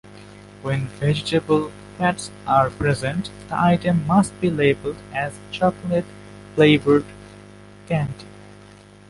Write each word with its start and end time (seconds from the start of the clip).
When 0.63 0.87
vegetable 0.87 1.71
fats 1.99 2.31
are 2.47 2.71
present 2.71 3.29
the 3.49 3.61
item 3.61 4.07
must 4.07 4.41
be 4.41 4.49
labeled 4.49 4.95
as 5.13 5.37
chocolate 5.51 6.05
flavored 6.55 7.05
candy. 7.85 8.25